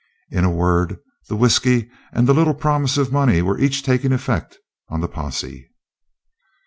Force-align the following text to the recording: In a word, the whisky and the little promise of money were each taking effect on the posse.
In 0.31 0.43
a 0.43 0.49
word, 0.49 0.97
the 1.29 1.35
whisky 1.35 1.91
and 2.11 2.27
the 2.27 2.33
little 2.33 2.55
promise 2.55 2.97
of 2.97 3.11
money 3.11 3.43
were 3.43 3.59
each 3.59 3.83
taking 3.83 4.11
effect 4.13 4.57
on 4.89 4.99
the 4.99 5.07
posse. 5.07 5.69